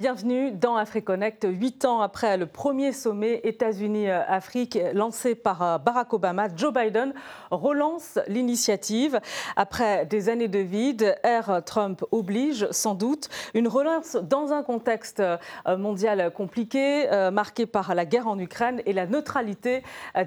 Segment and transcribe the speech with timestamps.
[0.00, 1.46] Bienvenue dans AfriConnect.
[1.46, 7.12] Huit ans après le premier sommet États-Unis-Afrique lancé par euh, Barack Obama, Joe Biden
[7.50, 9.20] relance l'initiative.
[9.56, 15.20] Après des années de vide, Air Trump oblige sans doute une relance dans un contexte
[15.20, 15.36] euh,
[15.76, 19.82] mondial compliqué, euh, marqué par la guerre en Ukraine et la neutralité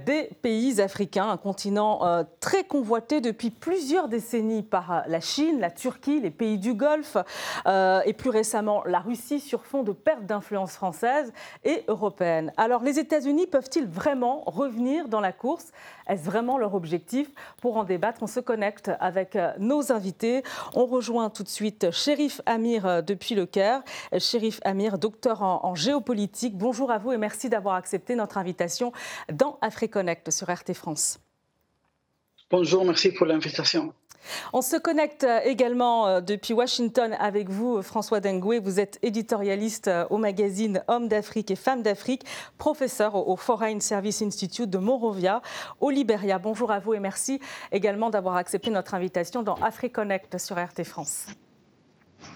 [0.06, 6.20] des pays africains, un continent très convoité depuis plusieurs décennies par la Chine, la Turquie,
[6.20, 7.18] les pays du Golfe
[7.66, 12.52] et plus récemment la Russie sur fond de perte d'influence française et européenne.
[12.58, 15.72] Alors les États-Unis peuvent-ils vraiment revenir dans la course?
[16.08, 17.30] Est-ce vraiment leur objectif?
[17.62, 20.44] Pour en débattre, on se connecte avec euh, nos invités.
[20.74, 23.82] On rejoint tout de suite Shérif Amir euh, depuis le Caire.
[24.18, 26.58] Shérif Amir, docteur en, géopolitique.
[26.58, 28.92] Bonjour à vous et merci d'avoir accepté notre invitation
[29.32, 31.20] dans AfriConnect sur RT France.
[32.52, 33.94] Bonjour, merci pour l'invitation.
[34.54, 38.62] On se connecte euh, également euh, depuis Washington avec vous, François Dengue.
[38.64, 42.24] Vous êtes éditorialiste euh, au magazine Hommes d'Afrique et Femmes d'Afrique,
[42.58, 45.42] professeur au Foreign Service Institute de Monrovia,
[45.80, 46.40] au Liberia.
[46.40, 47.40] Bonjour à vous et merci
[47.72, 51.28] également d'avoir accepté notre invitation dans AfriConnect sur RT France.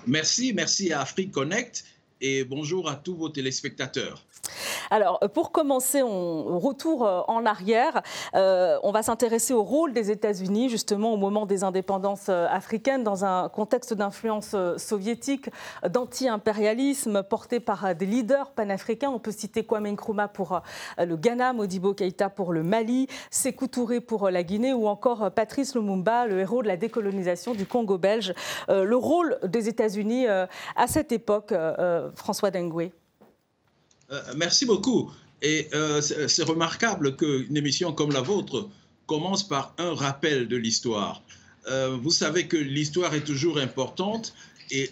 [0.05, 1.85] Merci, merci à AfriConnect
[2.19, 4.27] et bonjour à tous vos téléspectateurs.
[4.90, 8.02] Alors, pour commencer, on retour euh, en arrière.
[8.36, 13.03] Euh, on va s'intéresser au rôle des États-Unis, justement, au moment des indépendances euh, africaines,
[13.03, 15.50] dans un contexte d'influence soviétique,
[15.88, 19.09] d'anti-impérialisme porté par des leaders panafricains.
[19.09, 20.62] On peut citer Kwame Nkrumah pour
[20.98, 25.75] le Ghana, Modibo Keïta pour le Mali, Sékou Touré pour la Guinée ou encore Patrice
[25.75, 28.34] Lumumba, le héros de la décolonisation du Congo belge.
[28.70, 31.53] Le rôle des États-Unis à cette époque,
[32.16, 32.92] François Dengue
[34.11, 35.11] euh, merci beaucoup.
[35.41, 38.69] Et euh, c'est remarquable qu'une émission comme la vôtre
[39.05, 41.22] commence par un rappel de l'histoire.
[41.67, 44.33] Euh, vous savez que l'histoire est toujours importante
[44.69, 44.89] et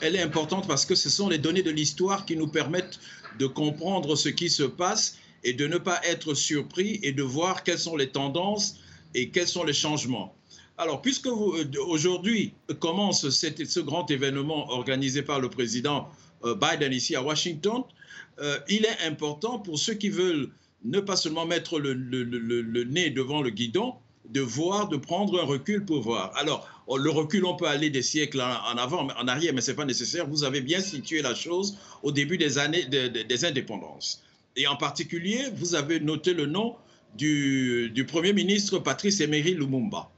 [0.00, 2.98] elle est importante parce que ce sont les données de l'histoire qui nous permettent
[3.38, 7.62] de comprendre ce qui se passe et de ne pas être surpris et de voir
[7.62, 8.76] quelles sont les tendances
[9.14, 10.34] et quels sont les changements.
[10.78, 16.08] Alors, puisque aujourd'hui commence ce grand événement organisé par le président
[16.42, 17.82] Biden ici à Washington,
[18.38, 20.50] euh, il est important pour ceux qui veulent
[20.84, 21.94] ne pas seulement mettre le,
[22.84, 23.94] nez devant le guidon,
[24.28, 26.32] de voir, de prendre un recul pour voir.
[26.36, 29.76] Alors, le recul, on peut aller des siècles en, avant, en arrière, mais ce n'est
[29.76, 30.26] pas nécessaire.
[30.26, 34.22] Vous avez bien situé la chose au début des années des indépendances.
[34.56, 36.76] Et en particulier, vous avez noté le nom
[37.16, 40.10] du, du Premier ministre Patrice Emery Lumumba.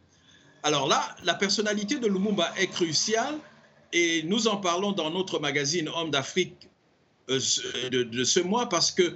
[0.63, 3.39] Alors là, la personnalité de Lumumba est cruciale
[3.93, 6.69] et nous en parlons dans notre magazine Homme d'Afrique
[7.31, 7.39] euh,
[7.91, 9.15] de, ce mois parce que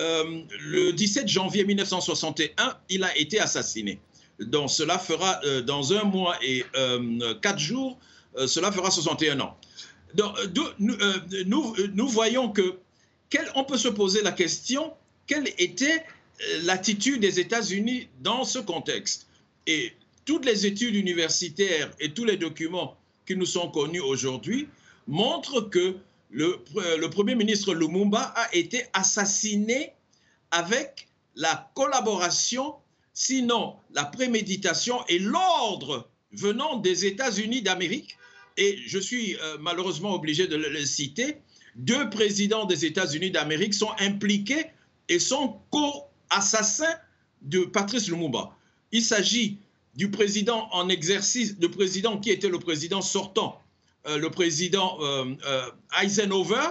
[0.00, 4.00] euh, le 17 janvier 1961, il a été assassiné.
[4.38, 6.64] Donc cela fera euh, dans un mois et
[7.42, 7.98] quatre jours,
[8.46, 9.56] cela fera 61 ans.
[10.14, 10.36] Donc,
[10.78, 10.94] nous,
[11.94, 12.78] nous, voyons que
[13.56, 14.92] on peut se poser la question
[15.26, 16.04] quelle était
[16.62, 19.26] l'attitude des États-Unis dans ce contexte
[19.66, 19.92] Et
[20.24, 22.96] toutes les études universitaires et tous les documents
[23.26, 24.68] qui nous sont connus aujourd'hui
[25.06, 25.96] montrent que
[26.30, 29.92] le, Premier ministre Lumumba a été assassiné
[30.50, 32.74] avec la collaboration,
[33.12, 38.16] sinon la préméditation et l'ordre venant des États-Unis d'Amérique.
[38.56, 41.38] Et je suis euh, malheureusement obligé de le, citer.
[41.76, 44.66] Deux présidents des États-Unis d'Amérique sont impliqués
[45.08, 46.96] et sont co-assassins
[47.42, 48.56] de Patrice Lumumba.
[48.90, 49.58] Il s'agit
[49.94, 53.62] du président en exercice, le président qui était le président sortant,
[54.08, 55.70] euh, le président euh, euh,
[56.02, 56.70] Eisenhower,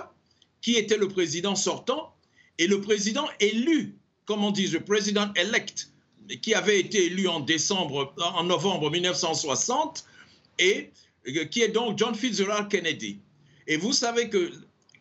[0.62, 2.16] qui était le président sortant,
[2.58, 5.92] et le président élu, comme on dit, le président elect,
[6.42, 10.06] qui avait été élu en décembre, en novembre 1960,
[10.58, 10.92] et
[11.52, 13.20] qui est donc John Fitzgerald Kennedy.
[13.68, 14.52] Et vous savez que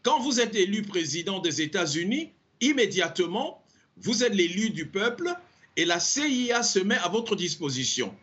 [0.03, 3.65] quand vous êtes élu président des États-Unis, immédiatement,
[3.97, 5.35] vous êtes l'élu du peuple
[5.77, 8.15] et la CIA se met à votre disposition.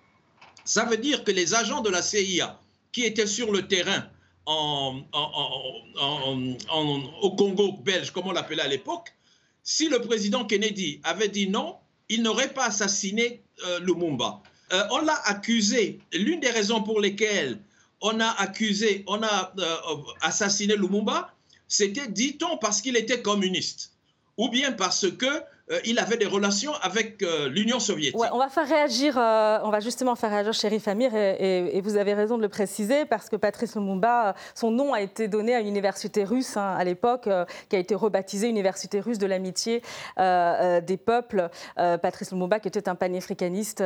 [0.66, 2.60] Ça veut dire que les agents de la CIA
[2.94, 4.08] qui était sur le terrain
[4.46, 5.04] au
[7.38, 9.14] Congo belge, comme on l'appelait à l'époque,
[9.64, 11.76] si le président Kennedy avait dit non,
[12.10, 14.42] il n'aurait pas assassiné euh, Lumumba.
[14.74, 16.00] Euh, on l'a accusé.
[16.14, 17.60] L'une des raisons pour lesquelles
[18.02, 21.34] on a accusé, on a euh, assassiné Lumumba,
[21.68, 23.94] c'était, dit-on, parce qu'il était communiste,
[24.38, 28.20] ou bien parce que euh, il avait des relations avec euh, l'Union soviétique.
[28.34, 32.14] on va faire réagir, euh, on va justement faire réagir Chérif Amir, et, vous avez
[32.14, 35.68] raison de le préciser, parce que Patrice Lumumba, son nom a été donné à une
[35.68, 37.30] université russe hein, à l'époque,
[37.70, 39.82] qui a été rebaptisée Université russe de l'amitié
[40.18, 41.50] des peuples.
[41.76, 43.84] Patrice Lumumba, qui était un panafricaniste.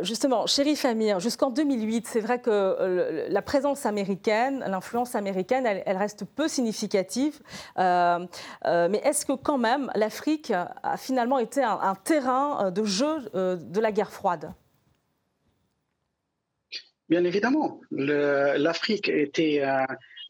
[0.00, 5.96] justement, Chérif Amir, jusqu'en 2008, c'est vrai que la présence américaine, l'influence américaine, elle, elle,
[5.96, 7.40] reste peu significative.
[7.76, 13.56] mais est-ce que quand même l'Afrique a finalement été un, terrain euh, de jeu euh,
[13.56, 14.52] de la guerre froide
[17.08, 19.62] Bien évidemment, l'Afrique était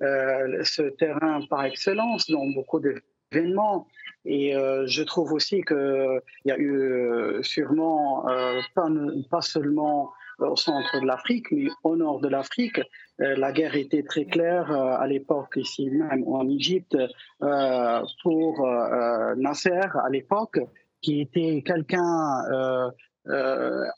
[0.00, 3.86] euh, ce terrain par excellence dans beaucoup d'événements.
[4.24, 4.54] Et
[4.86, 8.24] je trouve aussi qu'il y a eu sûrement
[8.74, 8.88] pas,
[9.30, 12.80] pas, seulement au centre de l'Afrique, mais au nord de l'Afrique.
[13.20, 16.96] Euh, la guerre était très claire euh, à l'époque, ici même en Égypte,
[17.42, 18.66] euh, pour
[19.36, 19.70] Nasser
[20.04, 20.58] à l'époque,
[21.00, 22.90] qui était quelqu'un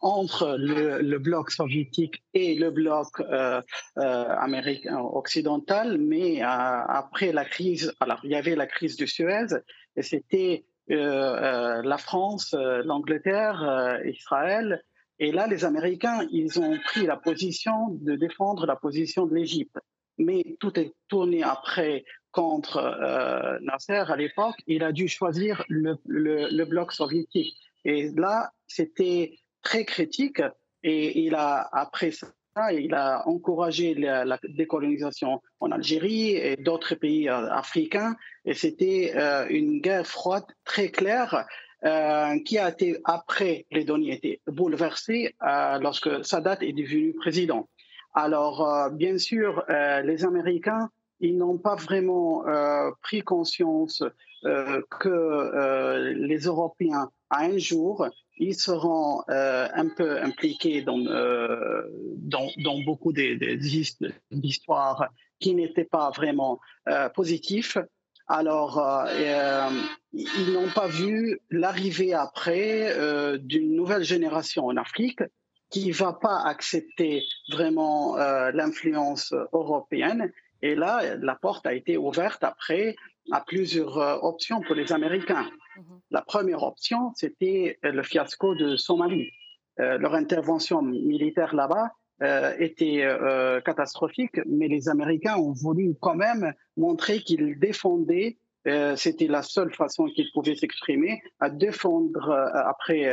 [0.00, 3.22] entre le, bloc soviétique et le bloc
[3.96, 9.46] américain occidental, mais après la crise, alors il y avait la crise de Suez,
[9.96, 12.54] et c'était la France,
[12.84, 14.82] l'Angleterre, Israël
[15.18, 19.76] et là, les Américains, ils ont pris la position de défendre la position de l'Égypte.
[20.18, 24.56] Mais tout est tourné après contre euh, Nasser à l'époque.
[24.66, 27.56] Il a dû choisir le, bloc soviétique.
[27.84, 30.42] Et là, c'était très critique.
[30.82, 32.32] Et il a, après ça,
[32.72, 38.16] il a encouragé la, décolonisation en Algérie et d'autres pays euh, africains.
[38.44, 41.46] Et c'était euh, une guerre froide très claire
[41.84, 47.68] euh, qui a été, après, les données étaient bouleversées euh, lorsque Sadat est devenu président.
[48.14, 50.88] Alors, euh, bien sûr, les Américains,
[51.20, 52.44] ils n'ont pas vraiment
[53.02, 54.02] pris conscience
[54.42, 58.08] que les Européens, à un jour,
[58.38, 63.12] ils seront un peu impliqués dans, dans, dans, beaucoup
[64.32, 65.08] d'histoires
[65.38, 66.60] qui n'étaient pas vraiment
[67.14, 67.84] positives.
[68.26, 69.70] Alors, euh, euh,
[70.12, 75.22] ils n'ont pas vu l'arrivée après euh, d'une nouvelle génération en Afrique
[75.70, 80.30] qui va pas accepter vraiment l'influence européenne.
[80.62, 82.94] Et là, la porte a été ouverte après
[83.32, 85.50] à plusieurs options pour les Américains.
[85.76, 86.00] Mhm.
[86.12, 89.32] La première option, c'était le fiasco de Somalie.
[89.76, 91.90] leur intervention militaire là-bas
[92.22, 98.36] euh, était euh, catastrophique, mais les Américains ont voulu quand même montrer qu'ils défendaient,
[98.68, 103.12] euh, c'était la seule façon qu'ils pouvaient s'exprimer, à défendre, après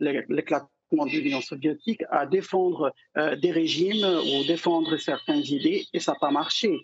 [0.00, 6.18] l'éclatement de l'Union soviétique, à défendre des régimes ou défendre certaines idées, et ça n'a
[6.18, 6.76] pas marché.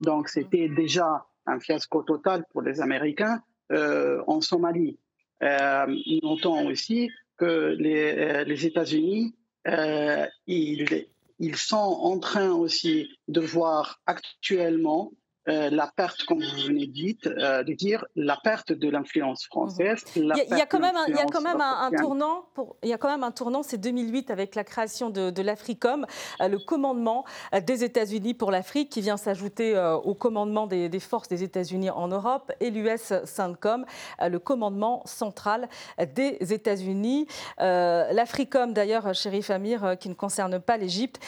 [0.00, 3.40] Donc c'était déjà un fiasco total pour les Américains
[3.70, 4.98] en Somalie.
[5.40, 11.06] notons aussi que les, États-Unis ils,
[11.38, 15.12] ils sont en train aussi de voir actuellement
[15.48, 16.90] euh, la perte, comme vous venez
[17.26, 20.04] euh, de dire, la perte de l'influence française.
[20.14, 22.44] Il y, a quand même, un, il y a quand même un, tournant.
[22.52, 23.62] Pour, il y a quand même un tournant.
[23.62, 26.04] C'est 2008 avec la création de, de l'Africom,
[26.40, 27.24] euh, le commandement
[27.64, 32.52] des États-Unis pour l'Afrique, qui vient s'ajouter au commandement des, forces des États-Unis en Europe,
[32.60, 33.86] et l'US CENTCOM,
[34.20, 35.68] le commandement central
[36.14, 37.26] des États-Unis.
[37.58, 41.20] L'Africom, d'ailleurs, Chérif Amir, qui ne concerne pas l'Égypte,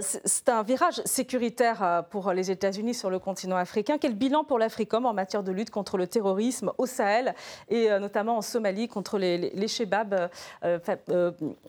[0.00, 3.67] c'est un virage sécuritaire pour les États-Unis sur le continent africain
[4.00, 7.34] quel bilan pour l'Africom en matière de lutte contre le terrorisme au Sahel
[7.68, 9.68] et euh, notamment en Somalie contre les, les,
[10.62, 10.78] euh,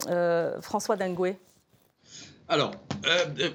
[0.10, 1.38] euh, François Dangoué
[2.52, 2.72] alors,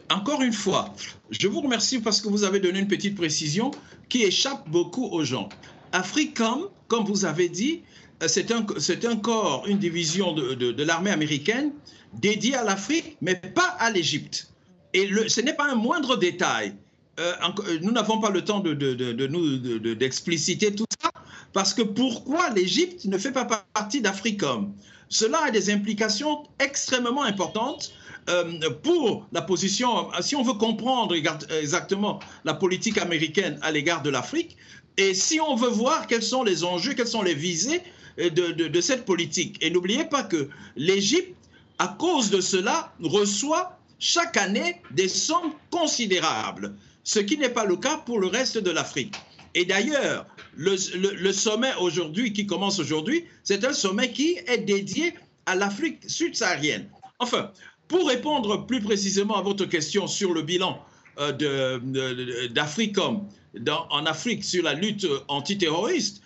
[0.08, 0.94] encore une fois,
[1.30, 3.72] je vous remercie parce que vous avez donné une petite précision
[4.08, 5.48] qui échappe beaucoup aux gens.
[5.90, 7.82] Africom, comme vous avez dit,
[8.28, 11.72] c'est un, corps, une division de, l'armée américaine
[12.12, 14.52] dédiée à l'Afrique, mais pas à l'Égypte.
[14.92, 16.74] Et ce n'est pas un moindre détail.
[17.20, 17.34] Euh,
[17.68, 21.10] euh, nous n'avons pas le temps de, nous d'expliciter tout ça,
[21.52, 24.72] parce que pourquoi l'Égypte ne fait pas partie d'Africom
[25.08, 27.92] Cela a des implications extrêmement importantes
[28.28, 34.10] euh, pour la position, si on veut comprendre exactement la politique américaine à l'égard de
[34.10, 34.56] l'Afrique,
[34.96, 37.82] et si on veut voir quels sont les enjeux, quelles sont les visées
[38.16, 39.58] de cette politique.
[39.60, 41.34] Et n'oubliez pas que l'Égypte,
[41.78, 47.76] à cause de cela, reçoit chaque année des sommes considérables ce qui n'est pas le
[47.76, 49.14] cas pour le reste de l'Afrique.
[49.54, 55.14] Et d'ailleurs, le, sommet aujourd'hui, qui commence aujourd'hui, c'est un sommet qui est dédié
[55.46, 56.88] à l'Afrique subsaharienne.
[57.18, 57.52] Enfin,
[57.86, 60.82] pour répondre plus précisément à votre question sur le bilan
[61.20, 63.28] euh, d'Africom
[63.68, 66.20] en Afrique sur la lutte antiterroriste,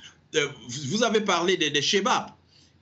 [0.69, 2.03] vous avez parlé des, des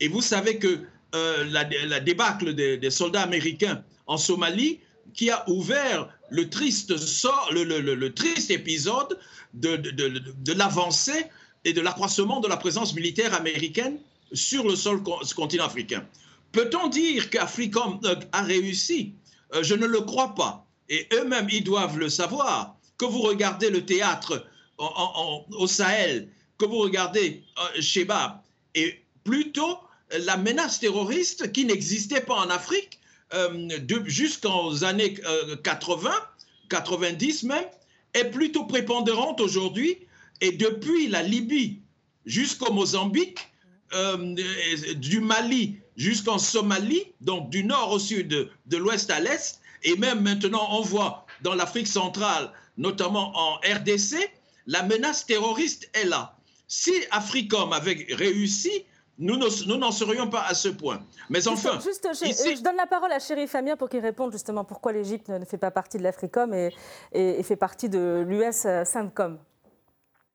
[0.00, 0.80] et vous savez que
[1.12, 4.80] la, débâcle des, soldats américains en Somalie
[5.14, 9.18] qui a ouvert le triste, sort, le, triste épisode
[9.54, 11.26] de, l'avancée
[11.64, 13.99] et de l'accroissement de la présence militaire américaine
[14.33, 15.02] sur le sol
[15.35, 16.04] continent africain.
[16.52, 18.00] Peut-on dire qu'Africom
[18.33, 19.12] a réussi?
[19.62, 20.66] Je ne le crois pas.
[20.88, 22.76] Et eux-mêmes, ils doivent le savoir.
[22.99, 24.47] Que vous regardez le théâtre
[24.78, 26.28] au Sahel,
[26.59, 28.42] que vous regardez euh, Sheba,
[28.75, 29.78] et plutôt
[30.21, 33.05] la menace terroriste qui n'existait pas en Afrique euh,
[34.06, 35.14] jusqu'aux années
[35.62, 36.14] 80, euh,
[36.68, 37.64] 90 même,
[38.14, 39.99] est plutôt prépondérante aujourd'hui.
[40.40, 41.80] Et depuis la Libye
[42.25, 43.49] jusqu'au Mozambique,
[44.97, 48.28] du Mali jusqu'en Somalie, donc du nord au sud,
[48.66, 54.16] de l'ouest à l'est, et même maintenant on voit dans l'Afrique centrale, notamment en RDC,
[54.66, 56.37] la menace terroriste est là.
[56.68, 58.85] Si Africom avait réussi,
[59.18, 61.00] nous n'en serions pas à ce point.
[61.30, 61.78] Mais enfin.
[61.80, 65.44] Juste, je, donne la parole à Chéri Famia pour qu'il réponde justement pourquoi l'Égypte ne
[65.44, 66.73] fait pas partie de l'Africom et,
[67.12, 69.38] et, fait partie de l'US CENTCOM.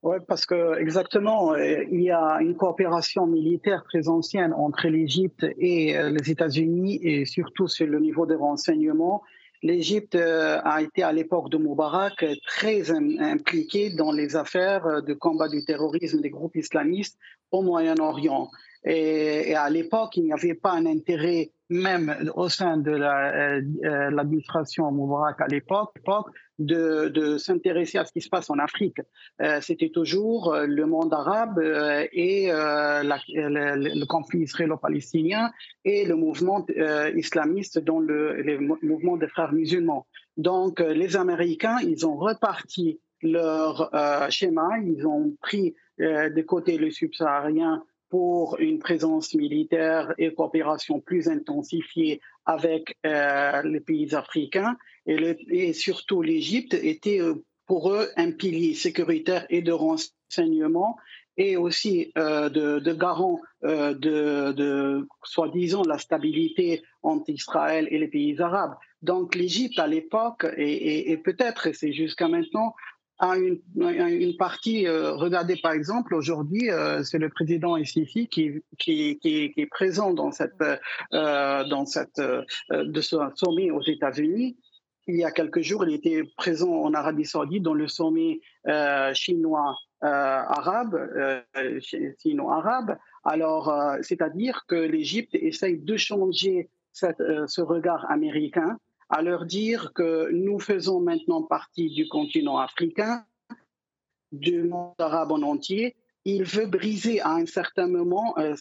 [0.03, 5.45] Oui, parce que exactement, euh, il y a une coopération militaire très ancienne entre l'Égypte
[5.59, 9.21] et euh, les États-Unis et surtout sur le niveau des renseignements.
[9.61, 15.49] L'Égypte euh, a été à l'époque de Moubarak très impliquée dans les affaires de combat
[15.49, 17.19] du terrorisme des groupes islamistes
[17.51, 18.49] au Moyen-Orient.
[18.83, 24.09] Et, à l'époque, il n'y avait pas un intérêt, même au sein de euh, euh,
[24.09, 25.93] l'administration la, Moubarak à l'époque,
[26.57, 28.97] de, s'intéresser à ce qui se passe en Afrique.
[29.41, 31.59] Euh, C'était toujours le monde arabe
[32.11, 35.51] et le, conflit israélo-palestinien
[35.85, 36.65] et le mouvement
[37.15, 40.07] islamiste dans le, le mouvement des frères musulmans.
[40.37, 43.91] Donc, les Américains, ils ont reparti leur
[44.29, 51.29] schéma, ils ont pris de côté le subsaharien pour une présence militaire et coopération plus
[51.29, 54.75] intensifiée avec euh, les pays africains.
[55.07, 60.97] Et, surtout, l'Égypte était euh, pour eux un pilier sécuritaire et de renseignement
[61.37, 68.75] et aussi euh, de, garant de, soi-disant, la stabilité entre Israël et les pays arabes.
[69.01, 72.75] Donc l'Égypte à l'époque, et, et, peut-être, c'est jusqu'à maintenant,
[73.21, 74.87] à une, partie.
[74.87, 80.13] Euh, regardez par exemple, aujourd'hui, euh, c'est le président ici qui, qui, qui, est présent
[80.13, 80.61] dans cette,
[81.13, 82.19] euh, dans cette,
[82.71, 84.57] de ce sommet aux États-Unis.
[85.07, 88.39] Il y a quelques jours, il était présent en Arabie Saoudite dans le sommet
[89.13, 90.97] chinois arabe,
[92.17, 92.97] sino-arabe.
[93.23, 98.77] Alors, c'est-à-dire que l'Égypte essaye de changer ce regard américain
[99.11, 103.25] à leur dire que nous faisons maintenant partie du continent africain,
[104.31, 105.95] du monde arabe en entier.
[106.23, 108.55] Il veut briser à un certain moment, euh,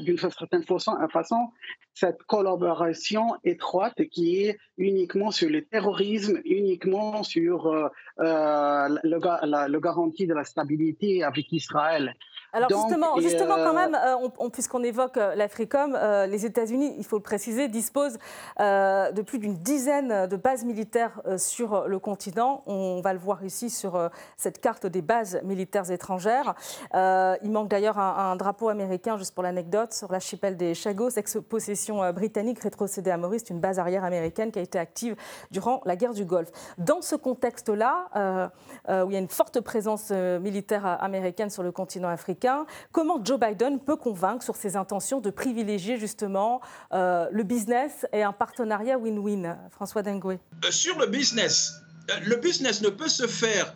[0.00, 1.48] d'une certaine façon,
[1.94, 7.88] cette collaboration étroite qui est uniquement sur le terrorisme, uniquement sur euh,
[8.20, 12.14] euh, le, la, le garantie de la stabilité avec Israël.
[12.54, 17.16] Alors justement, justement quand euh, même, euh, puisqu'on évoque euh, l'Africom, les États-Unis, il faut
[17.16, 18.18] le préciser, disposent
[18.58, 22.62] de plus d'une dizaine de bases militaires sur le continent.
[22.66, 26.54] On va le voir ici sur cette carte des bases militaires étrangères.
[26.94, 32.60] il manque d'ailleurs un, drapeau américain, juste pour l'anecdote, sur l'archipel des Chagos, ex-possession britannique
[32.60, 35.16] rétrocédée à Maurice, une base arrière américaine qui a été active
[35.50, 36.50] durant la guerre du Golfe.
[36.78, 38.50] Dans ce contexte-là,
[38.88, 42.41] où il y a une forte présence militaire américaine sur le continent africain,
[42.90, 46.60] comment Joe Biden peut convaincre sur ses intentions de privilégier justement
[46.92, 49.58] euh, le business et un partenariat win-win?
[49.70, 51.72] François Dengue euh, Sur le business,
[52.10, 53.74] euh, le business ne peut se faire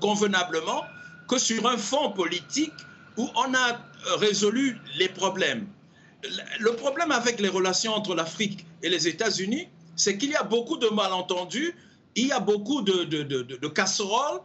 [0.00, 0.82] convenablement
[1.28, 2.74] que sur un fond politique
[3.16, 3.80] où on a
[4.18, 5.66] résolu les problèmes.
[6.60, 10.76] Le problème avec les relations entre l'Afrique et les États-Unis, c'est qu'il y a beaucoup
[10.76, 11.74] de malentendus,
[12.14, 14.40] il y a beaucoup de, de, de casseroles,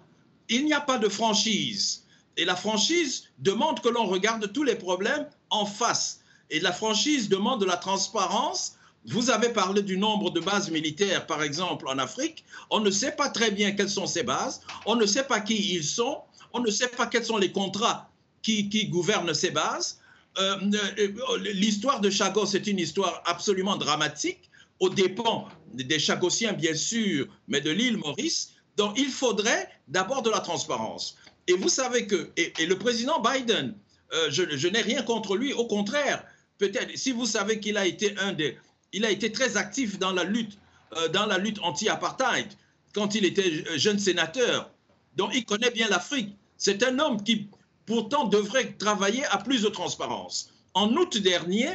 [0.50, 2.04] il n'y a pas de franchise.
[2.38, 6.22] Et la franchise demande que l'on regarde tous les problèmes en face.
[6.50, 8.78] Et la franchise demande de la transparence.
[9.06, 12.46] Vous avez parlé du nombre de bases militaires, par exemple, en Afrique.
[12.70, 14.62] On ne sait pas très bien quelles sont ces bases.
[14.86, 16.20] On ne sait pas qui ils sont.
[16.54, 18.10] On ne sait pas quels sont les contrats
[18.42, 20.00] qui, gouvernent ces bases.
[20.38, 20.58] Euh,
[21.00, 27.28] euh, l'histoire de Chagos est une histoire absolument dramatique, aux dépens des Chagossiens, bien sûr,
[27.48, 28.54] mais de l'île Maurice.
[28.78, 31.18] Donc, il faudrait d'abord de la transparence.
[31.48, 33.76] Et vous savez que, et, le président Biden,
[34.14, 36.24] euh, je, n'ai rien contre lui, au contraire,
[36.58, 38.58] peut-être, si vous savez qu'il a été un des,
[38.94, 40.58] il a été très actif dans la lutte,
[40.98, 42.48] euh, dans la lutte anti-apartheid,
[42.94, 44.70] quand il était jeune sénateur.
[45.16, 46.36] Donc, il connaît bien l'Afrique.
[46.58, 47.48] C'est un homme qui,
[47.86, 50.52] pourtant devrait travailler à plus de transparence.
[50.74, 51.70] En août dernier,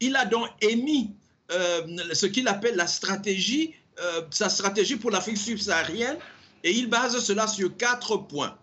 [0.00, 1.10] il a donc émis
[1.52, 1.82] euh,
[2.12, 6.18] ce qu'il appelle la stratégie, euh, sa stratégie pour l'Afrique subsaharienne,
[6.64, 8.56] et il base cela sur quatre points.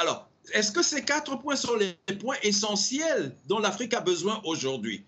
[0.00, 5.04] Alors, est-ce que ces quatre points sont les points essentiels dont l'Afrique a besoin aujourd'hui?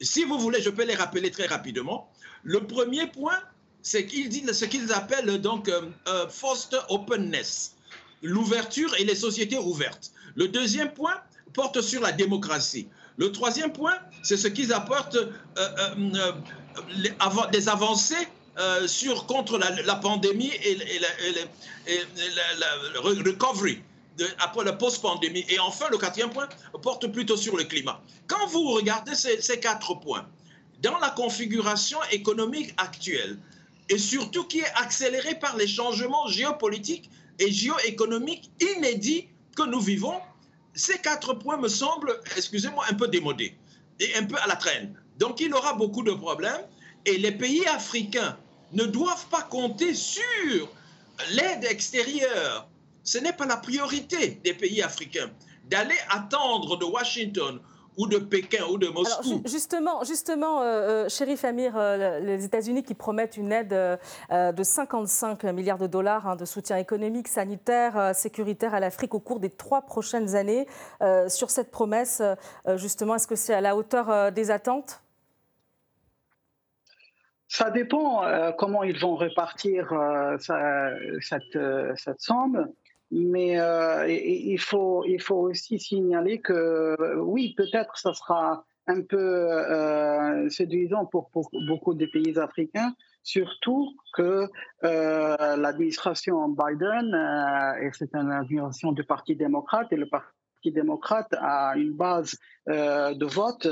[0.00, 2.12] Si vous voulez, je peux les rappeler très rapidement.
[2.44, 3.40] Le premier point,
[3.82, 7.74] c'est ce qu'ils appellent donc euh, foster openness,
[8.22, 10.12] l'ouverture et les sociétés ouvertes.
[10.36, 11.16] Le deuxième point
[11.52, 12.86] porte sur la démocratie.
[13.16, 16.32] Le troisième point, c'est ce qu'ils apportent euh, euh,
[16.94, 18.28] euh, des avancées
[19.26, 20.78] contre la, pandémie et,
[21.88, 23.82] le recovery
[24.38, 25.44] après la post-pandémie.
[25.48, 26.48] Et enfin, le quatrième point
[26.82, 28.00] porte plutôt sur le climat.
[28.26, 30.26] Quand vous regardez ces, ces quatre points,
[30.82, 33.38] dans la configuration économique actuelle,
[33.88, 40.20] et surtout qui est accélérée par les changements géopolitiques et géoéconomiques inédits que nous vivons,
[40.74, 43.56] ces quatre points me semblent, excusez-moi, un peu démodés
[44.00, 44.94] et un peu à la traîne.
[45.18, 46.62] Donc il aura beaucoup de problèmes
[47.06, 48.36] et les pays africains
[48.72, 50.68] ne doivent pas compter sur
[51.30, 52.68] l'aide extérieure.
[53.06, 55.30] Ce n'est pas la priorité des pays africains
[55.64, 57.60] d'aller attendre de Washington
[57.96, 59.42] ou de Pékin ou de Moscou.
[59.46, 65.44] justement, justement euh, euh Amir, euh, les États-Unis qui promettent une aide euh, de 55
[65.44, 69.82] milliards de dollars hein, de soutien économique, sanitaire, sécuritaire à l'Afrique au cours des trois
[69.82, 70.66] prochaines années.
[71.28, 72.22] sur cette promesse,
[72.74, 75.00] justement, est-ce que c'est à la hauteur des attentes?
[77.48, 78.22] Ça dépend
[78.58, 79.92] comment ils vont répartir
[81.20, 81.58] cette,
[81.96, 82.66] cette, somme.
[83.10, 89.18] Mais euh, il, faut, il faut aussi signaler que oui, peut-être ça sera un peu
[89.18, 94.48] euh, séduisant pour, pour, beaucoup de pays africains, surtout que
[94.84, 97.14] euh, l'administration Biden,
[97.80, 102.36] et c'est une administration du Parti démocrate, et le Parti démocrate a une base
[102.66, 103.66] de vote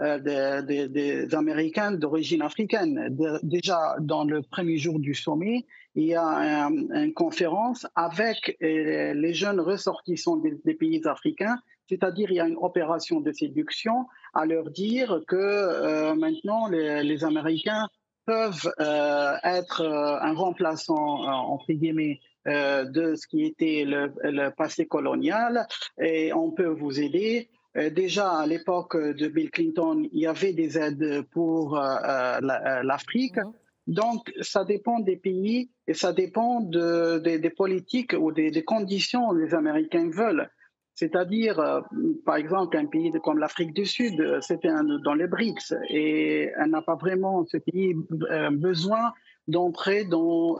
[0.00, 3.16] des, des, Américains d'origine africaine.
[3.42, 9.32] déjà dans le premier jour du sommet, il y a une conférence avec euh, les
[9.32, 11.58] jeunes ressortissants des, pays africains,
[11.88, 17.24] c'est-à-dire il y a une opération de séduction à leur dire que euh, maintenant les,
[17.24, 17.88] Américains
[18.26, 25.66] peuvent euh, être un remplaçant, entre guillemets, de ce qui était le, passé colonial
[25.98, 27.48] et on peut vous aider.
[27.74, 33.36] Déjà à l'époque de Bill Clinton, il y avait des aides pour l'Afrique.
[33.36, 33.52] Mhm.
[33.86, 39.36] Donc, ça dépend des pays et ça dépend de, des politiques ou des, conditions que
[39.36, 40.48] les Américains veulent.
[40.94, 41.80] C'est-à-dire, euh,
[42.24, 44.70] par exemple, un pays comme l'Afrique du Sud, euh, c'était
[45.04, 47.94] dans les BRICS et elle n'a pas vraiment, ce pays,
[48.30, 49.12] euh, besoin
[49.48, 50.56] d'entrer dans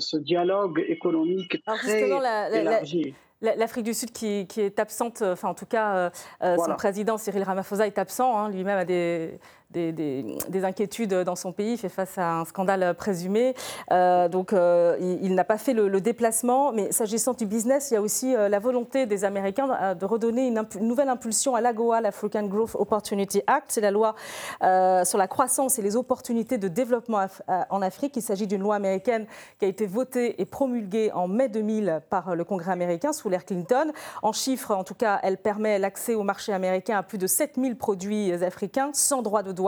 [0.00, 3.14] ce dialogue économique très élargi.
[3.56, 7.98] L'Afrique du Sud qui, est absente, enfin en tout cas, son président Cyril Ramaphosa est
[7.98, 9.38] absent, hein, lui-même a des,
[9.74, 13.54] des, inquiétudes dans son pays, il fait face à un scandale présumé.
[13.90, 16.72] Euh, donc euh, il, n'a pas fait le, déplacement.
[16.72, 20.46] Mais s'agissant du business, il y a aussi euh, la volonté des Américains de redonner
[20.46, 23.72] une, nouvelle impulsion à l'AGOA, l'African Growth Opportunity Act.
[23.72, 24.14] C'est la loi
[24.60, 27.26] sur la croissance et les opportunités de développement
[27.70, 28.16] en Afrique.
[28.16, 29.26] Il s'agit d'une loi américaine
[29.58, 33.44] qui a été votée et promulguée en mai 2000 par le Congrès américain sous l'ère
[33.44, 33.92] Clinton.
[34.22, 37.76] En chiffres, en tout cas, elle permet l'accès au marché américain à plus de 7000
[37.76, 39.63] produits africains sans droit de douane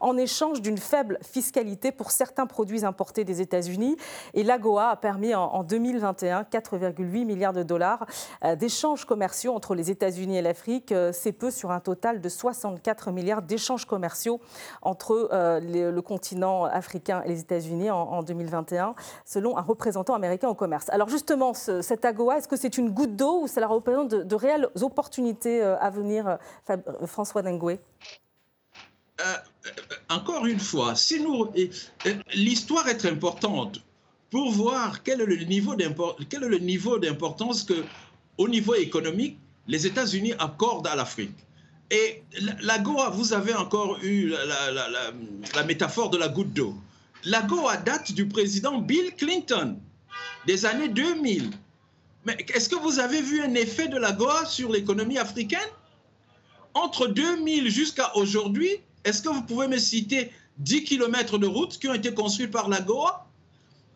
[0.00, 3.96] en échange d'une faible fiscalité pour certains produits importés des États-Unis.
[4.34, 8.06] Et l'AGOA a permis en, 2021 4,8 milliards de dollars
[8.44, 10.92] euh, d'échanges commerciaux entre les États-Unis et l'Afrique.
[10.92, 14.40] Euh, c'est peu sur un total de 64 milliards d'échanges commerciaux
[14.82, 20.54] entre euh, le continent africain et les États-Unis en, 2021, selon un représentant américain au
[20.54, 20.88] commerce.
[20.90, 24.34] Alors justement, cette AGOA, est-ce que c'est une goutte d'eau ou ça représente de, de
[24.34, 26.38] réelles opportunités à venir,
[27.06, 27.80] François Dengoué?
[29.20, 29.34] Euh,
[29.66, 29.70] euh,
[30.10, 31.52] encore une fois, si nous,
[32.34, 33.80] l'histoire est importante
[34.30, 37.84] pour voir quel est le niveau d'importance que,
[38.36, 41.36] au niveau économique, les États-Unis accordent à l'Afrique.
[41.90, 42.22] Et
[42.60, 44.28] la Goa, vous avez encore eu
[45.54, 46.74] la, métaphore de la goutte d'eau.
[47.24, 49.78] La Goa date du président Bill Clinton
[50.46, 51.50] des années 2000.
[52.26, 55.60] Mais est-ce que vous avez vu un effet de la Goa sur l'économie africaine?
[56.74, 61.88] Entre 2000 jusqu'à aujourd'hui, est-ce que vous pouvez me citer 10 km de routes qui
[61.88, 63.26] ont été construits par la Goa?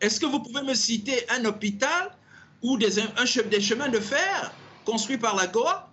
[0.01, 2.11] Est-ce que vous pouvez me citer un hôpital
[2.63, 2.95] ou des,
[3.51, 4.51] des chemins de fer
[4.85, 5.91] construits par la Goa?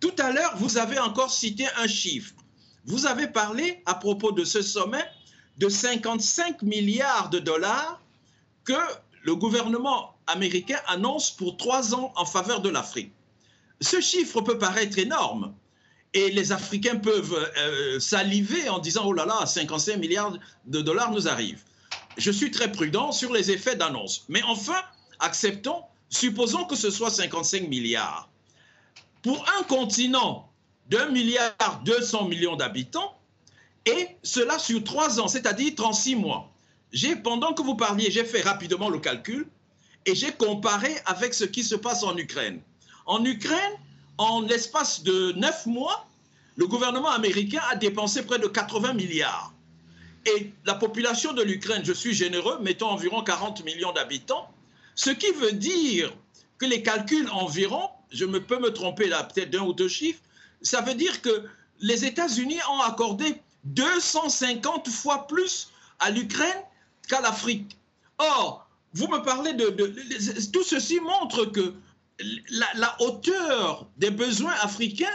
[0.00, 2.34] Tout à l'heure, vous avez encore cité un chiffre.
[2.84, 5.04] Vous avez parlé à propos de ce sommet
[5.56, 8.02] de 55 milliards de dollars
[8.64, 8.78] que
[9.22, 13.12] le gouvernement américain annonce pour trois ans en faveur de l'Afrique.
[13.80, 15.54] ce chiffre peut paraître énorme.
[16.14, 21.12] Et les Africains peuvent euh, saliver en disant, oh là là, 55 milliards de dollars
[21.12, 21.62] nous arrivent.
[22.16, 24.24] Je suis très prudent sur les effets d'annonce.
[24.28, 24.80] Mais enfin,
[25.20, 28.28] acceptons, supposons que ce soit 55 milliards.
[29.22, 30.50] Pour un continent
[30.88, 33.18] d'un milliard 200 millions d'habitants,
[33.84, 36.52] et cela sur trois ans, c'est-à-dire 36 mois.
[37.22, 39.46] Pendant que vous parliez, j'ai fait rapidement le calcul
[40.06, 42.60] et j'ai comparé avec ce qui se passe en Ukraine.
[43.06, 43.72] En Ukraine,
[44.18, 46.06] en l'espace de neuf mois,
[46.56, 49.52] le gouvernement américain a dépensé près de 80 milliards.
[50.26, 54.52] Et la population de l'Ukraine, je suis généreux, mettons environ 40 millions d'habitants,
[54.94, 56.12] ce qui veut dire
[56.58, 60.20] que les calculs environ, je me peux me tromper là peut-être d'un ou deux chiffres,
[60.60, 61.44] ça veut dire que
[61.80, 66.62] les États-Unis ont accordé 250 fois plus à l'Ukraine
[67.08, 67.76] qu'à l'Afrique.
[68.18, 69.70] Or, vous me parlez de,
[70.52, 71.74] Tout ceci montre que
[72.74, 75.06] la, hauteur des besoins africains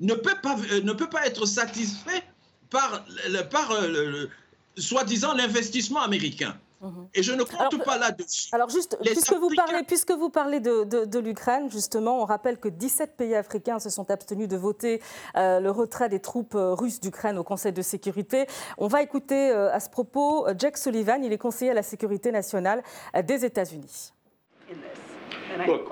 [0.00, 2.22] ne peut pas, euh, ne peut pas être satisfait
[2.70, 3.04] par,
[3.50, 4.28] par euh,
[4.76, 6.56] soi-disant l'investissement américain.
[6.80, 7.08] Mhm.
[7.14, 8.50] Et je ne compte pas là-dessus.
[8.52, 12.68] Alors juste, puisque vous, parlez, puisque vous parlez de, de, l'Ukraine, justement, on rappelle que
[12.68, 15.02] 17 pays africains se sont abstenus de voter
[15.36, 18.46] euh, le retrait des troupes russes d'Ukraine au Conseil de sécurité.
[18.76, 22.30] On va écouter euh, à ce propos Jack Sullivan, il est conseiller à la sécurité
[22.30, 22.82] nationale
[23.24, 24.12] des États-Unis.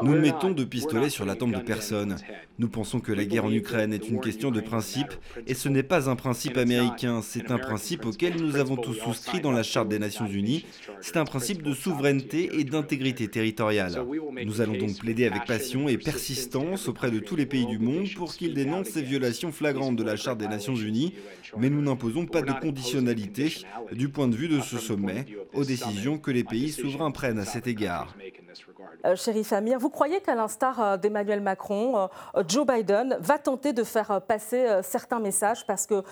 [0.02, 2.16] Nous mettons de pistolets sur la tempe de personne.
[2.58, 5.12] Nous pensons que la guerre en Ukraine est une question de principe,
[5.46, 9.40] et ce n'est pas un principe américain, c'est un principe auquel nous avons tous souscrit
[9.40, 10.64] dans la Charte des Nations Unies,
[11.02, 14.02] c'est un principe de souveraineté et d'intégrité territoriale.
[14.44, 18.06] Nous allons donc plaider avec passion et persistance auprès de tous les pays du monde
[18.16, 21.12] pour qu'ils dénoncent ces violations flagrantes de la Charte des Nations Unies,
[21.58, 23.52] mais nous n'imposons pas de conditionnalité
[23.92, 27.44] du point de vue de ce sommet aux décisions que les pays souverains prennent à
[27.44, 28.16] cet égard.
[29.04, 33.84] Euh, Chérif Amir, vous croyez qu'à l'instar d'Emmanuel Macron, euh, Joe Biden va tenter de
[33.84, 36.02] faire passer certains messages Parce que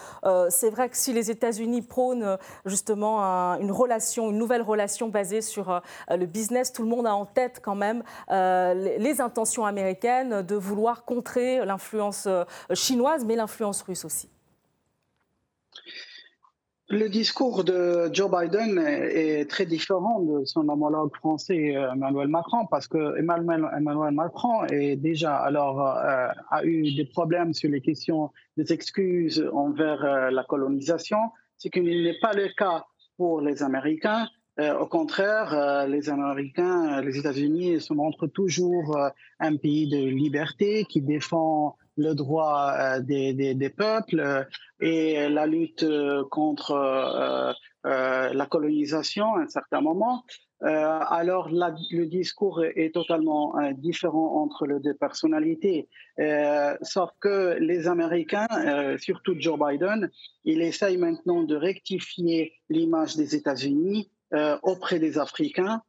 [0.51, 3.21] c'est vrai que si les États-Unis prônent justement
[3.61, 7.61] une relation, une nouvelle relation basée sur le business, tout le monde a en tête
[7.63, 12.29] quand même les intentions américaines de vouloir contrer l'influence
[12.73, 14.29] chinoise, mais l'influence russe aussi.
[16.95, 22.69] Le discours de Joe Biden est très différent de son homologue français euh, Emmanuel Macron
[22.71, 23.67] parce que Emmanuel,
[24.13, 30.05] Macron est déjà alors euh, a eu des problèmes sur les questions des excuses envers
[30.05, 31.19] euh, la colonisation,
[31.59, 32.85] ce qui n'est pas le cas
[33.17, 34.29] pour les Américains.
[34.81, 38.97] au contraire, les Américains, les États-Unis se montrent toujours
[39.41, 44.45] un pays de liberté qui défend le droit euh, des, des, peuples euh,
[44.81, 46.75] et la lutte euh, contre
[47.85, 50.25] la colonisation à un certain moment.
[50.63, 55.89] alors le discours est totalement différent entre les deux personnalités.
[56.81, 58.47] sauf que les Américains,
[58.99, 60.11] surtout Joe Biden,
[60.45, 64.11] il essaye maintenant de rectifier l'image des États-Unis
[64.63, 65.83] auprès des Africains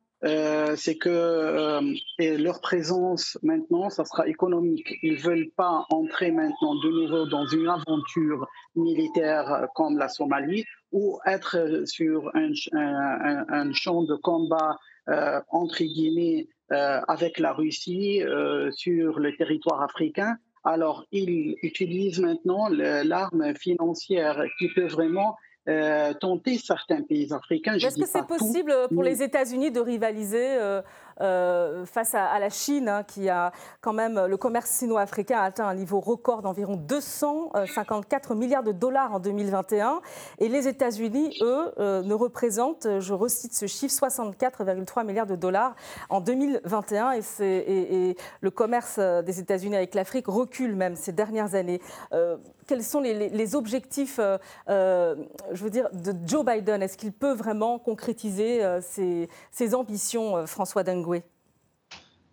[0.75, 4.95] c'est que euh, leur présence maintenant, ça sera économique.
[5.03, 11.19] Ils veulent pas entrer maintenant de nouveau dans une aventure militaire comme la Somalie ou
[11.25, 18.23] être sur un, un, champ de combat euh, entre guillemets avec la Russie
[18.71, 20.37] sur le territoire africain.
[20.63, 25.35] Alors, ils utilisent maintenant l'arme financière qui peut vraiment
[25.67, 27.73] euh, tenter certains pays africains.
[27.73, 30.81] Est-ce que c'est possible pour les États-Unis de rivaliser euh,
[31.21, 33.51] euh, face à, la Chine, hein, qui a
[33.81, 39.13] quand même, le commerce sino-africain a atteint un niveau record d'environ 254 milliards de dollars
[39.13, 40.01] en 2021.
[40.39, 45.75] Et les États-Unis, eux, euh, ne représentent, je recite ce chiffre, 64,3 milliards de dollars
[46.09, 47.13] en 2021.
[47.39, 51.81] Et, le commerce des États-Unis avec l'Afrique recule même ces dernières années.
[52.13, 54.19] Euh, quels sont les, objectifs,
[54.67, 56.81] je veux dire, de Joe Biden?
[56.81, 60.83] Est-ce qu'il peut vraiment concrétiser ses, ambitions, François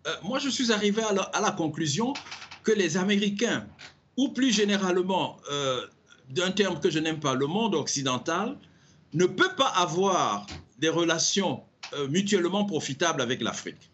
[0.07, 2.13] Euh, moi, je suis arrivé à la, conclusion
[2.63, 3.65] que les Américains,
[4.17, 5.85] ou plus généralement, euh,
[6.29, 8.57] d'un terme que je n'aime pas, le monde occidental,
[9.13, 10.45] ne peut pas avoir
[10.79, 13.89] des relations euh, mutuellement profitables avec l'Afrique.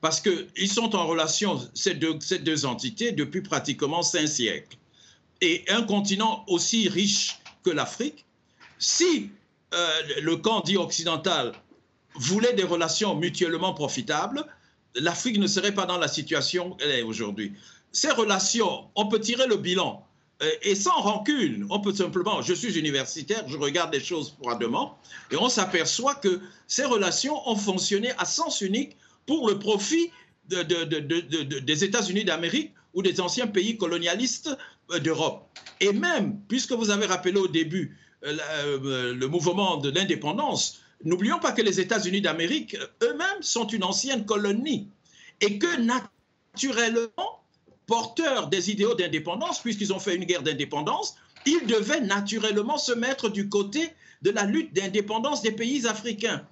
[0.00, 4.76] Parce qu'ils sont en relation, ces deux entités, depuis pratiquement cinq siècles.
[5.40, 8.24] Et un continent aussi riche que l'Afrique,
[8.78, 9.30] si
[10.20, 11.52] le camp dit occidental
[12.14, 14.44] voulait des relations mutuellement profitables,
[14.94, 17.52] l'Afrique ne serait pas dans la situation qu'elle est aujourd'hui.
[17.92, 20.06] Ces relations, on peut tirer le bilan
[20.42, 21.66] euh, et sans rancune.
[21.70, 24.98] On peut simplement, je suis universitaire, je regarde les choses froidement
[25.30, 28.96] et on s'aperçoit que ces relations ont fonctionné à sens unique
[29.26, 30.10] pour le profit
[30.48, 34.56] des États-Unis d'Amérique ou des anciens pays colonialistes
[34.90, 35.48] euh, d'Europe.
[35.80, 41.52] Et même, puisque vous avez rappelé au début euh, le mouvement de l'indépendance, n'oublions pas
[41.52, 44.88] que les États-Unis d'Amérique eux-mêmes sont une ancienne colonie
[45.40, 47.42] et que naturellement,
[47.86, 53.28] porteurs des idéaux d'indépendance, puisqu'ils ont fait une guerre d'indépendance, ils devaient naturellement se mettre
[53.28, 56.46] du côté de la lutte d'indépendance des pays africains.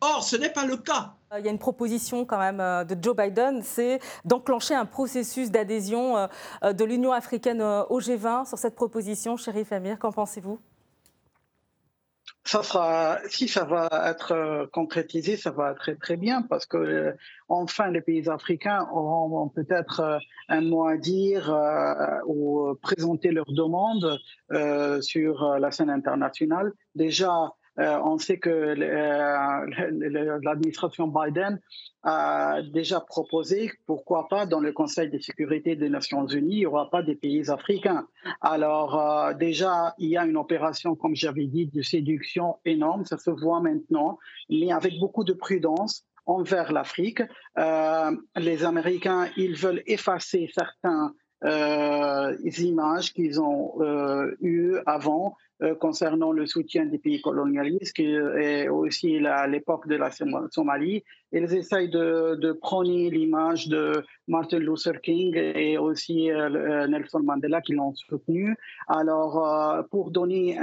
[0.00, 1.14] Or, ce n'est pas le cas.
[1.32, 4.84] Euh, il y a une proposition quand même euh, de Joe Biden, c'est d'enclencher un
[4.84, 6.28] processus d'adhésion
[6.62, 8.46] euh, de l'Union africaine au G20.
[8.46, 10.58] Sur cette proposition, Chérif Amir, qu'en pensez-vous?
[12.46, 17.14] Ça sera, si ça va être concrétisé, ça va être très très bien parce que
[17.48, 21.52] enfin les pays africains auront peut-être un mot à dire
[22.26, 24.20] ou présenter leurs demandes
[25.02, 26.72] sur la scène internationale.
[26.94, 31.60] Déjà, euh, on sait que euh, l'administration Biden
[32.02, 36.66] a déjà proposé, pourquoi pas, dans le Conseil de sécurité des Nations Unies, il n'y
[36.66, 38.06] aura pas des pays africains.
[38.40, 43.18] Alors euh, déjà, il y a une opération, comme j'avais dit, de séduction énorme, ça
[43.18, 47.22] se voit maintenant, mais avec beaucoup de prudence envers l'Afrique.
[47.56, 53.74] les Américains, ils veulent effacer certains images qu'ils ont
[54.40, 60.10] eues avant euh, concernant le soutien des pays colonialistes et aussi à l'époque de la
[60.50, 61.02] Somalie.
[61.32, 67.20] Ils essayent de, de prôner l'image de Martin Luther King et aussi euh, euh, Nelson
[67.20, 68.54] Mandela qui l'ont soutenu.
[68.86, 70.58] Alors, pour donner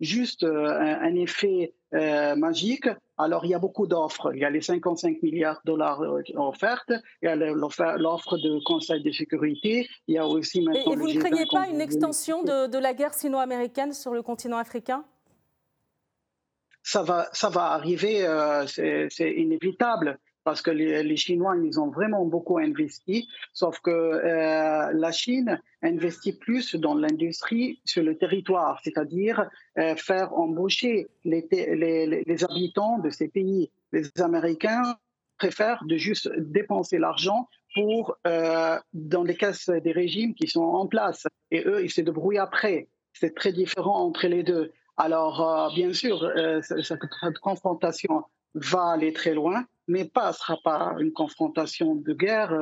[0.00, 2.88] juste un, effet magique,
[3.20, 4.32] alors, il y a beaucoup d'offres.
[4.32, 6.00] Il y a les 55 milliards de dollars
[6.36, 10.92] offertes, il y a l'offre de Conseil de sécurité, il y a aussi maintenant.
[10.92, 14.56] Et, vous ne craignez pas une extension de, de la guerre sino-américaine sur le continent
[14.56, 15.04] africain?
[16.82, 22.24] Ça va, ça va arriver, euh, c'est inévitable parce que les, Chinois, ils ont vraiment
[22.24, 29.48] beaucoup investi, sauf que euh, la Chine investit plus dans l'industrie sur le territoire, c'est-à-dire
[29.78, 33.70] euh, faire embaucher les, les, habitants de ces pays.
[33.92, 34.96] Les Américains
[35.38, 41.26] préfèrent de juste dépenser l'argent pour dans les caisses des régimes qui sont en place,
[41.50, 42.88] et eux, ils se débrouillent après.
[43.12, 44.72] C'est très différent entre les deux.
[45.00, 47.06] Alors, euh, bien sûr, euh, cette
[47.40, 48.22] confrontation
[48.54, 52.52] va aller très loin, mais pas, ce sera pas une confrontation de guerre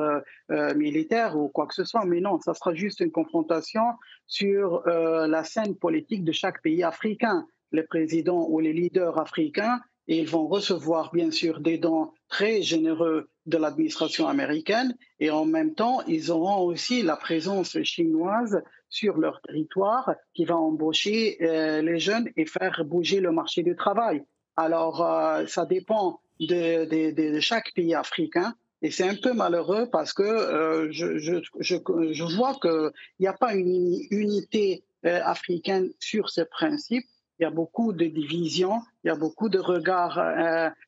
[0.51, 3.83] euh, militaire ou quoi que ce soit, mais non, ça sera juste une confrontation
[4.25, 7.45] sur la scène politique de chaque pays africain.
[7.71, 9.79] Les présidents ou les leaders africains,
[10.11, 15.75] ils vont recevoir bien sûr des dons très généreux de l'administration américaine et en même
[15.75, 21.99] temps, ils auront aussi la présence chinoise sur leur territoire qui va embaucher euh, les
[21.99, 24.23] jeunes et faire bouger le marché du travail.
[24.57, 28.53] Alors, euh, ça dépend de, chaque pays africain.
[28.81, 31.75] Et c'est un peu malheureux parce que euh, je, je, je,
[32.11, 37.05] je, vois qu'il n'y a pas une unité africaine sur ce principe.
[37.39, 40.21] Il y a beaucoup de divisions, il y a beaucoup de regards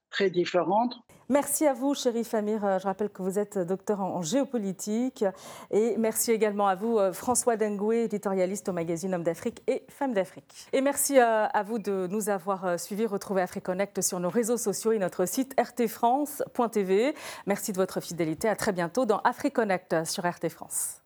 [0.10, 0.96] très différentes.
[1.32, 2.66] Merci à vous, chérie Famir.
[2.66, 5.24] Euh, je rappelle que vous êtes docteur en géopolitique.
[5.72, 10.12] Et merci également à vous, euh, François Dengoué, éditorialiste au magazine Homme d'Afrique et Femmes
[10.12, 10.68] d'Afrique.
[10.74, 13.06] Et merci euh, à vous de nous avoir suivis.
[13.06, 17.16] Retrouvez AfriConnect sur nos réseaux sociaux et notre site rtfrance.tv.
[17.46, 18.50] Merci de votre fidélité.
[18.50, 21.01] À très bientôt dans AfriConnect sur RT France.